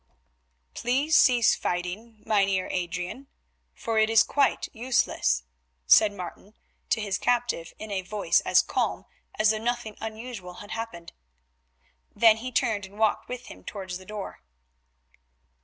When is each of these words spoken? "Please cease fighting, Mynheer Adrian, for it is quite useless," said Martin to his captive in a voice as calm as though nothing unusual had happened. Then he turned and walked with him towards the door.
"Please 0.73 1.15
cease 1.15 1.53
fighting, 1.53 2.23
Mynheer 2.25 2.67
Adrian, 2.71 3.27
for 3.75 3.99
it 3.99 4.09
is 4.09 4.23
quite 4.23 4.67
useless," 4.73 5.43
said 5.85 6.11
Martin 6.11 6.55
to 6.89 6.99
his 6.99 7.19
captive 7.19 7.71
in 7.77 7.91
a 7.91 8.01
voice 8.01 8.39
as 8.39 8.63
calm 8.63 9.05
as 9.37 9.51
though 9.51 9.59
nothing 9.59 9.95
unusual 10.01 10.55
had 10.55 10.71
happened. 10.71 11.13
Then 12.15 12.37
he 12.37 12.51
turned 12.51 12.87
and 12.87 12.97
walked 12.97 13.29
with 13.29 13.45
him 13.45 13.63
towards 13.63 13.99
the 13.99 14.05
door. 14.07 14.41